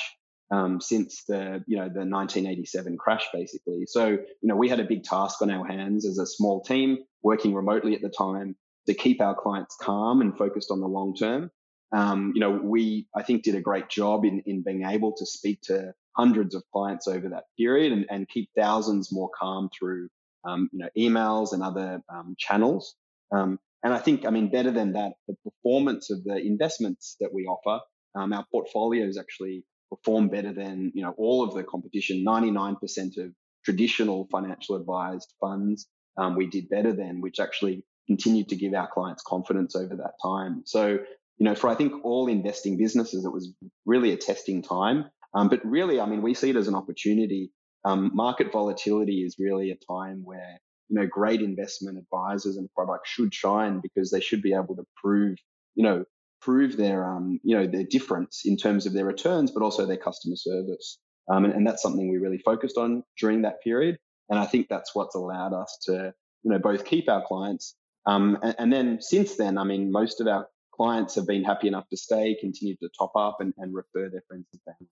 um, 0.52 0.82
since 0.82 1.24
the 1.24 1.64
you 1.68 1.78
know 1.78 1.84
the 1.84 2.06
1987 2.06 2.98
crash, 2.98 3.26
basically. 3.34 3.86
So 3.88 4.08
you 4.08 4.28
know 4.44 4.56
we 4.56 4.68
had 4.68 4.80
a 4.80 4.86
big 4.86 5.04
task 5.04 5.42
on 5.42 5.52
our 5.52 5.66
hands 5.66 6.06
as 6.06 6.18
a 6.18 6.26
small 6.26 6.62
team 6.62 6.98
working 7.24 7.54
remotely 7.54 7.96
at 7.96 8.02
the 8.02 8.10
time 8.10 8.56
to 8.88 8.94
keep 8.94 9.22
our 9.22 9.36
clients 9.36 9.78
calm 9.80 10.22
and 10.22 10.38
focused 10.38 10.72
on 10.72 10.82
the 10.82 10.88
long 10.88 11.16
term. 11.16 11.52
Um, 11.94 12.32
you 12.34 12.42
know, 12.42 12.52
we 12.52 13.08
I 13.16 13.24
think 13.24 13.44
did 13.44 13.56
a 13.56 13.62
great 13.62 13.88
job 13.90 14.26
in 14.26 14.42
in 14.46 14.64
being 14.64 14.84
able 14.84 15.14
to 15.14 15.26
speak 15.26 15.62
to 15.64 15.94
hundreds 16.18 16.56
of 16.56 16.64
clients 16.74 17.08
over 17.08 17.30
that 17.30 17.46
period 17.58 17.94
and, 17.94 18.06
and 18.10 18.28
keep 18.28 18.50
thousands 18.58 19.14
more 19.14 19.30
calm 19.38 19.70
through 19.78 20.10
um, 20.44 20.70
you 20.74 20.80
know 20.80 20.90
emails 20.98 21.54
and 21.54 21.64
other 21.64 22.02
um, 22.10 22.36
channels. 22.38 22.96
Um, 23.32 23.60
and 23.84 23.94
I 23.94 23.98
think, 23.98 24.26
I 24.26 24.30
mean, 24.30 24.52
better 24.52 24.72
than 24.72 24.94
that, 24.94 25.14
the 25.28 25.36
performance 25.44 26.12
of 26.12 26.24
the 26.24 26.38
investments 26.38 27.16
that 27.20 27.34
we 27.34 27.46
offer, 27.46 27.84
um, 28.16 28.34
our 28.34 28.46
portfolios 28.52 29.18
actually 29.18 29.64
perform 29.90 30.30
better 30.30 30.54
than, 30.54 30.92
you 30.94 31.04
know, 31.04 31.14
all 31.18 31.44
of 31.44 31.54
the 31.54 31.64
competition. 31.64 32.24
99% 32.26 32.78
of 33.18 33.34
traditional 33.66 34.28
financial 34.32 34.76
advised 34.76 35.34
funds, 35.40 35.88
um, 36.18 36.36
we 36.36 36.48
did 36.48 36.70
better 36.70 36.94
than, 36.94 37.22
which 37.22 37.40
actually 37.40 37.84
continued 38.08 38.50
to 38.50 38.56
give 38.56 38.74
our 38.74 38.90
clients 38.92 39.24
confidence 39.26 39.76
over 39.76 39.96
that 39.96 40.14
time. 40.22 40.64
So, 40.66 41.00
you 41.38 41.46
know, 41.46 41.56
for 41.56 41.70
I 41.70 41.76
think 41.76 41.94
all 42.04 42.28
investing 42.28 42.78
businesses, 42.78 43.26
it 43.26 43.32
was 43.32 43.54
really 43.86 44.12
a 44.12 44.18
testing 44.18 44.62
time. 44.62 45.06
Um, 45.34 45.50
but 45.50 45.66
really, 45.66 46.00
I 46.00 46.06
mean, 46.06 46.22
we 46.22 46.34
see 46.34 46.50
it 46.50 46.56
as 46.56 46.68
an 46.68 46.76
opportunity. 46.76 47.52
Um, 47.84 48.12
market 48.14 48.52
volatility 48.52 49.24
is 49.24 49.38
really 49.40 49.72
a 49.72 49.76
time 49.92 50.22
where 50.24 50.60
you 50.92 51.00
know 51.00 51.08
great 51.08 51.42
investment 51.42 51.98
advisors 51.98 52.58
and 52.58 52.70
products 52.74 53.10
should 53.10 53.34
shine 53.34 53.80
because 53.82 54.12
they 54.12 54.20
should 54.20 54.42
be 54.42 54.54
able 54.54 54.76
to 54.76 54.86
prove 55.02 55.38
you 55.76 55.84
know 55.84 56.06
prove 56.42 56.78
their 56.78 57.06
um, 57.06 57.40
you 57.44 57.58
know 57.58 57.66
their 57.66 57.86
difference 57.86 58.42
in 58.46 58.58
terms 58.58 58.86
of 58.86 58.94
their 58.94 59.06
returns, 59.06 59.52
but 59.52 59.64
also 59.64 59.86
their 59.86 59.98
customer 59.98 60.36
service. 60.36 61.00
Um, 61.30 61.46
and, 61.46 61.54
and, 61.54 61.68
that's 61.68 61.84
something 61.84 62.10
we 62.10 62.18
really 62.18 62.40
focused 62.40 62.78
on 62.78 63.04
during 63.20 63.44
that 63.44 63.62
period. 63.64 64.00
And 64.30 64.40
I 64.40 64.46
think 64.46 64.68
that's 64.68 64.96
what's 64.96 65.16
allowed 65.16 65.54
us 65.54 65.78
to 65.86 66.14
you 66.44 66.52
know 66.52 66.60
both 66.60 66.86
keep 66.86 67.10
our 67.10 67.24
clients 67.26 67.76
um, 68.06 68.38
and, 68.42 68.56
and, 68.58 68.74
then 68.74 69.02
since 69.02 69.36
then, 69.36 69.58
I 69.58 69.64
mean, 69.64 69.92
most 69.92 70.22
of 70.22 70.28
our 70.28 70.48
clients 70.74 71.16
have 71.16 71.28
been 71.28 71.44
happy 71.44 71.68
enough 71.68 71.88
to 71.90 71.98
stay, 71.98 72.36
continue 72.40 72.76
to 72.78 72.90
top 72.98 73.12
up, 73.16 73.38
and, 73.40 73.54
and 73.58 73.74
refer 73.74 74.10
their 74.10 74.24
friends 74.28 74.48
and 74.52 74.62
family. 74.64 74.90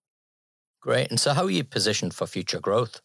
Great. 0.81 1.09
And 1.09 1.19
so, 1.19 1.33
how 1.33 1.45
are 1.45 1.49
you 1.49 1.63
positioned 1.63 2.13
for 2.13 2.27
future 2.27 2.59
growth? 2.59 3.01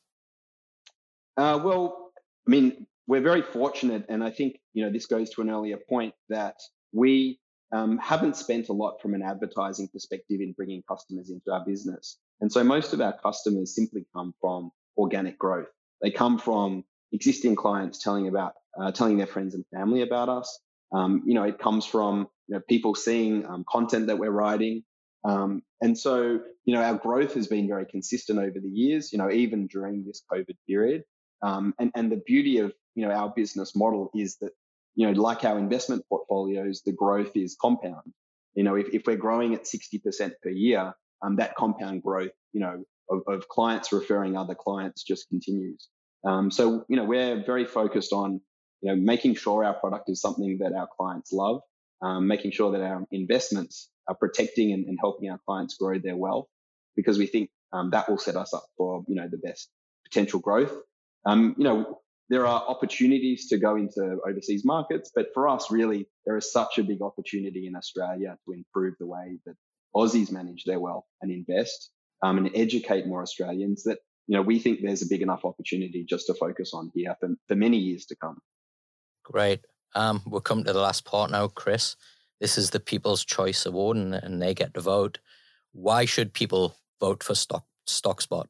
Uh, 1.37 1.59
well, 1.63 2.04
I 2.47 2.51
mean, 2.51 2.87
we're 3.07 3.21
very 3.21 3.43
fortunate, 3.43 4.07
and 4.09 4.23
I 4.25 4.31
think 4.31 4.59
you 4.73 4.85
know 4.85 4.91
this 4.91 5.07
goes 5.07 5.31
to 5.31 5.43
an 5.43 5.51
earlier 5.51 5.79
point 5.89 6.15
that 6.29 6.57
we 6.93 7.39
um, 7.73 7.99
haven't 7.99 8.37
spent 8.37 8.69
a 8.69 8.73
lot 8.73 9.01
from 9.03 9.15
an 9.15 9.23
advertising 9.23 9.89
perspective 9.89 10.41
in 10.41 10.53
bringing 10.53 10.83
customers 10.89 11.31
into 11.31 11.53
our 11.53 11.65
business. 11.65 12.19
And 12.41 12.53
so 12.53 12.63
most 12.63 12.93
of 12.93 13.01
our 13.01 13.17
customers 13.19 13.75
simply 13.75 14.07
come 14.15 14.35
from 14.41 14.71
organic 14.97 15.39
growth. 15.39 15.69
They 16.03 16.11
come 16.11 16.39
from 16.39 16.85
existing 17.13 17.57
clients 17.57 17.99
telling 18.03 18.29
about 18.29 18.55
uh, 18.79 18.93
telling 18.93 19.17
their 19.17 19.27
friends 19.27 19.55
and 19.55 19.65
family 19.73 20.03
about 20.03 20.29
us. 20.29 20.59
Um, 20.93 21.23
you 21.27 21.35
know, 21.35 21.45
it 21.45 21.59
comes 21.59 21.85
from 21.87 22.29
you 22.47 22.57
know 22.57 22.61
people 22.69 22.95
seeing 22.95 23.47
um, 23.47 23.65
content 23.69 24.07
that 24.09 24.19
we're 24.19 24.31
writing, 24.31 24.85
um, 25.25 25.63
and 25.81 25.99
so 25.99 26.41
you 26.65 26.75
know 26.75 26.83
our 26.83 26.95
growth 26.95 27.35
has 27.35 27.47
been 27.47 27.67
very 27.69 27.87
consistent 27.87 28.39
over 28.39 28.61
the 28.61 28.69
years. 28.69 29.13
You 29.13 29.19
know, 29.19 29.31
even 29.31 29.67
during 29.67 30.05
this 30.05 30.23
COVID 30.31 30.57
period, 30.69 31.05
um, 31.45 31.75
and 31.79 31.91
and 31.95 32.11
the 32.11 32.23
beauty 32.27 32.59
of 32.59 32.73
you 32.95 33.07
know 33.07 33.13
our 33.13 33.33
business 33.35 33.77
model 33.77 34.11
is 34.15 34.37
that 34.39 34.53
you 34.95 35.07
know, 35.11 35.21
like 35.21 35.45
our 35.45 35.59
investment 35.59 36.05
portfolios, 36.09 36.83
the 36.85 36.93
growth 36.93 37.33
is 37.35 37.57
compound. 37.61 38.13
You 38.55 38.63
know, 38.63 38.77
if, 38.77 38.89
if 38.93 39.07
we're 39.07 39.17
growing 39.17 39.55
at 39.55 39.65
60% 39.65 40.33
per 40.43 40.51
year, 40.51 40.95
um, 41.23 41.37
that 41.37 41.57
compound 41.57 42.03
growth, 42.03 42.31
you 42.53 42.61
know, 42.61 42.85
of, 43.11 43.23
of, 43.27 43.49
clients 43.49 43.93
referring 43.93 44.37
other 44.37 44.55
clients 44.55 45.03
just 45.03 45.29
continues. 45.29 45.89
Um, 46.25 46.51
so, 46.51 46.85
you 46.89 46.97
know, 46.97 47.05
we're 47.05 47.45
very 47.45 47.65
focused 47.65 48.13
on, 48.13 48.41
you 48.81 48.91
know, 48.91 48.97
making 48.97 49.35
sure 49.35 49.65
our 49.65 49.75
product 49.75 50.09
is 50.09 50.21
something 50.21 50.59
that 50.61 50.73
our 50.73 50.89
clients 50.97 51.33
love, 51.33 51.61
um, 52.01 52.29
making 52.29 52.53
sure 52.53 52.73
that 52.73 52.81
our 52.81 53.05
investments 53.11 53.91
are 54.09 54.15
protecting 54.15 54.73
and, 54.73 54.87
and, 54.87 54.99
helping 55.01 55.31
our 55.31 55.41
clients 55.47 55.77
grow 55.77 55.99
their 55.99 56.17
wealth, 56.17 56.47
because 56.97 57.19
we 57.19 57.27
think 57.27 57.51
um, 57.73 57.91
that 57.91 58.09
will 58.09 58.19
set 58.19 58.37
us 58.37 58.55
up 58.55 58.65
for, 58.77 59.05
you 59.09 59.17
know, 59.17 59.29
the 59.29 59.39
best 59.39 59.69
potential 60.05 60.41
growth. 60.41 60.73
Um, 61.27 61.55
you 61.59 61.65
know, 61.65 62.01
there 62.29 62.47
are 62.47 62.63
opportunities 62.67 63.49
to 63.49 63.59
go 63.59 63.77
into 63.77 64.19
overseas 64.27 64.65
markets, 64.65 65.11
but 65.15 65.29
for 65.35 65.49
us, 65.49 65.71
really, 65.71 66.09
there 66.25 66.37
is 66.37 66.51
such 66.51 66.79
a 66.79 66.83
big 66.83 67.03
opportunity 67.03 67.67
in 67.67 67.77
Australia 67.77 68.37
to 68.47 68.53
improve 68.53 68.95
the 68.99 69.07
way 69.07 69.39
that 69.47 69.57
Aussies 69.95 70.31
manage 70.31 70.65
their 70.65 70.81
wealth 70.81 71.05
and 71.21 71.31
invest 71.31 71.91
um, 72.23 72.39
and 72.39 72.51
educate 72.55 73.07
more 73.07 73.23
Australians 73.23 73.85
that, 73.85 73.99
you 74.27 74.37
know, 74.37 74.43
we 74.43 74.59
think 74.59 74.81
there's 74.81 75.03
a 75.03 75.09
big 75.09 75.23
enough 75.23 75.45
opportunity 75.45 76.05
just 76.09 76.27
to 76.27 76.35
focus 76.35 76.73
on 76.73 76.91
here 76.95 77.15
for, 77.21 77.29
for 77.47 77.55
many 77.55 77.77
years 77.77 78.07
to 78.07 78.17
come. 78.17 78.39
Great. 79.23 79.61
Um, 79.95 80.23
we'll 80.27 80.41
come 80.41 80.65
to 80.65 80.73
the 80.73 80.81
last 80.81 81.05
part 81.05 81.31
now, 81.31 81.49
Chris. 81.49 81.97
This 82.41 82.59
is 82.59 82.71
the 82.71 82.81
People's 82.81 83.25
Choice 83.25 83.65
Award, 83.65 83.97
and, 83.97 84.15
and 84.15 84.43
they 84.43 84.55
get 84.55 84.75
to 84.75 84.81
vote. 84.81 85.19
Why 85.73 86.05
should 86.05 86.33
people 86.33 86.75
vote 87.01 87.23
for 87.23 87.35
Stock 87.35 87.65
StockSpot? 87.87 88.47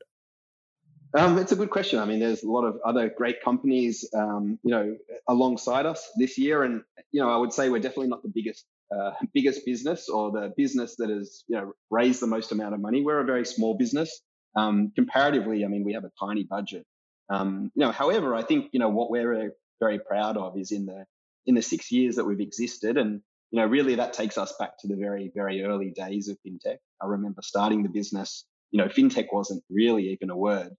Um, 1.16 1.38
it's 1.38 1.52
a 1.52 1.56
good 1.56 1.71
question. 1.71 2.00
I 2.00 2.06
mean, 2.06 2.18
there's 2.18 2.42
a 2.42 2.50
lot 2.50 2.64
of 2.64 2.80
other 2.85 3.09
great 3.09 3.40
companies, 3.40 4.04
um, 4.14 4.59
you 4.64 4.71
know, 4.73 4.97
alongside 5.28 5.87
us 5.87 6.11
this 6.18 6.37
year, 6.37 6.64
and 6.64 6.83
you 7.12 7.21
know, 7.21 7.30
I 7.30 7.37
would 7.37 7.52
say 7.52 7.68
we're 7.68 7.80
definitely 7.80 8.09
not 8.09 8.23
the 8.23 8.33
biggest 8.35 8.66
uh, 8.94 9.12
biggest 9.33 9.64
business 9.64 10.09
or 10.09 10.33
the 10.33 10.52
business 10.56 10.97
that 10.97 11.11
has 11.11 11.44
you 11.47 11.56
know 11.56 11.73
raised 11.90 12.21
the 12.21 12.26
most 12.26 12.50
amount 12.50 12.75
of 12.75 12.80
money. 12.80 13.02
We're 13.02 13.21
a 13.21 13.25
very 13.25 13.47
small 13.47 13.76
business 13.76 14.21
um, 14.56 14.92
comparatively. 14.97 15.64
I 15.64 15.68
mean, 15.68 15.85
we 15.85 15.92
have 15.94 16.04
a 16.04 16.11
tiny 16.18 16.42
budget. 16.42 16.85
Um, 17.30 17.71
you 17.76 17.85
know, 17.85 17.92
however, 17.92 18.35
I 18.35 18.42
think 18.42 18.71
you 18.73 18.80
know 18.80 18.88
what 18.88 19.09
we're 19.09 19.52
very 19.80 20.00
proud 20.00 20.37
of 20.37 20.59
is 20.59 20.73
in 20.73 20.87
the 20.87 21.04
in 21.47 21.54
the 21.54 21.62
six 21.62 21.92
years 21.92 22.16
that 22.16 22.25
we've 22.25 22.40
existed, 22.40 22.97
and 22.97 23.21
you 23.52 23.61
know, 23.61 23.66
really 23.66 23.94
that 23.94 24.14
takes 24.14 24.37
us 24.37 24.52
back 24.59 24.78
to 24.80 24.88
the 24.88 24.97
very 24.97 25.30
very 25.33 25.62
early 25.62 25.92
days 25.92 26.26
of 26.26 26.38
fintech. 26.44 26.78
I 27.00 27.06
remember 27.06 27.42
starting 27.42 27.85
the 27.85 27.88
business. 27.88 28.44
You 28.73 28.78
know, 28.78 28.88
fintech 28.88 29.28
wasn't 29.33 29.62
really 29.71 30.09
even 30.11 30.30
a 30.30 30.37
word. 30.37 30.73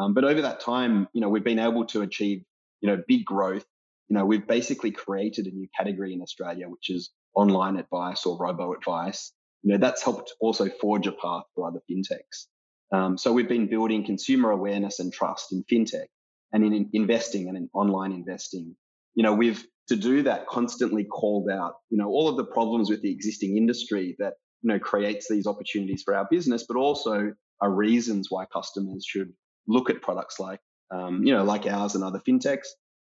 Um, 0.00 0.14
but 0.14 0.24
over 0.24 0.42
that 0.42 0.60
time, 0.60 1.08
you 1.12 1.20
know, 1.20 1.28
we've 1.28 1.44
been 1.44 1.58
able 1.58 1.84
to 1.86 2.02
achieve, 2.02 2.42
you 2.80 2.88
know, 2.88 3.02
big 3.06 3.24
growth. 3.24 3.64
You 4.08 4.16
know, 4.16 4.24
we've 4.24 4.46
basically 4.46 4.90
created 4.90 5.46
a 5.46 5.50
new 5.50 5.68
category 5.76 6.14
in 6.14 6.22
Australia, 6.22 6.68
which 6.68 6.88
is 6.90 7.10
online 7.34 7.76
advice 7.76 8.24
or 8.24 8.38
robo 8.38 8.72
advice. 8.72 9.32
You 9.62 9.72
know, 9.72 9.78
that's 9.78 10.02
helped 10.02 10.32
also 10.40 10.68
forge 10.80 11.06
a 11.06 11.12
path 11.12 11.44
for 11.54 11.68
other 11.68 11.80
fintechs. 11.90 12.46
Um, 12.92 13.18
so 13.18 13.32
we've 13.32 13.48
been 13.48 13.68
building 13.68 14.04
consumer 14.04 14.50
awareness 14.50 14.98
and 15.00 15.12
trust 15.12 15.52
in 15.52 15.64
fintech 15.70 16.06
and 16.52 16.64
in 16.64 16.90
investing 16.92 17.48
and 17.48 17.56
in 17.56 17.68
online 17.74 18.12
investing. 18.12 18.74
You 19.14 19.22
know, 19.22 19.34
we've 19.34 19.64
to 19.88 19.96
do 19.96 20.22
that 20.22 20.46
constantly 20.46 21.04
called 21.04 21.50
out, 21.50 21.74
you 21.90 21.98
know, 21.98 22.08
all 22.08 22.28
of 22.28 22.36
the 22.36 22.44
problems 22.44 22.88
with 22.88 23.02
the 23.02 23.12
existing 23.12 23.56
industry 23.56 24.16
that, 24.18 24.34
you 24.62 24.68
know, 24.72 24.78
creates 24.78 25.28
these 25.28 25.46
opportunities 25.46 26.02
for 26.04 26.14
our 26.14 26.26
business, 26.30 26.64
but 26.66 26.76
also 26.76 27.32
are 27.60 27.70
reasons 27.70 28.28
why 28.30 28.44
customers 28.46 29.04
should 29.06 29.32
look 29.70 29.88
at 29.88 30.02
products 30.02 30.40
like, 30.40 30.60
um, 30.90 31.24
you 31.24 31.32
know, 31.32 31.44
like 31.44 31.66
ours 31.66 31.94
and 31.94 32.04
other 32.04 32.20
fintechs. 32.28 32.66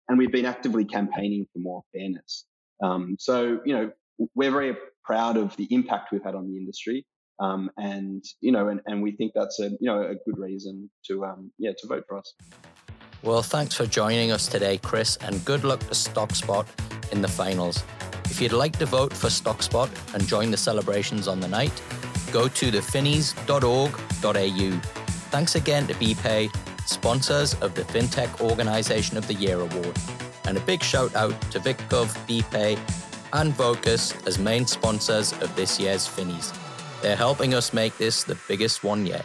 And 0.09 0.19
we've 0.19 0.33
been 0.33 0.47
actively 0.47 0.85
campaigning 0.85 1.47
for 1.52 1.59
more 1.59 1.83
fairness. 1.92 2.45
Um, 2.83 3.16
so, 3.19 3.61
you 3.64 3.75
know, 3.75 3.90
we're 4.35 4.50
very 4.50 4.76
proud 5.04 5.37
of 5.37 5.57
the 5.57 5.66
impact 5.71 6.12
we've 6.12 6.23
had 6.23 6.35
on 6.35 6.49
the 6.49 6.57
industry. 6.57 7.04
Um, 7.40 7.71
and, 7.76 8.25
you 8.40 8.52
know, 8.52 8.69
and, 8.69 8.81
and 8.87 9.02
we 9.02 9.12
think 9.12 9.33
that's 9.35 9.59
a, 9.61 9.71
you 9.71 9.78
know, 9.83 10.02
a 10.02 10.14
good 10.14 10.38
reason 10.38 10.90
to, 11.07 11.25
um, 11.25 11.50
yeah, 11.59 11.73
to 11.78 11.88
vote 11.88 12.04
for 12.09 12.19
us. 12.19 12.35
Well, 13.23 13.42
thanks 13.42 13.76
for 13.76 13.87
joining 13.87 14.33
us 14.33 14.47
today, 14.47 14.78
Chris, 14.78 15.16
and 15.16 15.45
good 15.45 15.64
luck 15.64 15.81
to 15.81 15.95
StockSpot 15.95 16.66
in 17.12 17.23
the 17.23 17.28
finals. 17.28 17.83
If 18.26 18.40
you'd 18.40 18.52
like 18.52 18.78
to 18.78 18.87
vote 18.87 19.12
for 19.12 19.28
StockSpot 19.28 20.14
and 20.14 20.26
join 20.26 20.50
the 20.50 20.57
celebrations 20.57 21.28
on 21.28 21.40
the 21.40 21.49
night, 21.49 21.83
go 22.33 22.49
to 22.49 22.71
thefinnies.org.au 22.71 25.01
Thanks 25.33 25.55
again 25.55 25.87
to 25.87 25.95
BPay, 25.95 26.55
sponsors 26.87 27.55
of 27.62 27.75
the 27.75 27.85
FinTech 27.85 28.43
Organization 28.43 29.17
of 29.17 29.27
the 29.27 29.33
Year 29.33 29.59
Award. 29.59 29.97
And 30.45 30.59
a 30.59 30.61
big 30.61 30.83
shout 30.83 31.17
out 31.17 31.41
to 31.53 31.59
VicGov, 31.59 32.15
BPay, 32.29 32.79
and 33.33 33.55
Vocus 33.55 34.15
as 34.27 34.39
main 34.39 34.67
sponsors 34.67 35.33
of 35.41 35.57
this 35.57 35.81
year's 35.81 36.07
Finnies. 36.07 36.55
They're 37.01 37.17
helping 37.17 37.55
us 37.55 37.73
make 37.73 37.97
this 37.97 38.25
the 38.25 38.39
biggest 38.47 38.85
one 38.85 39.07
yet. 39.07 39.25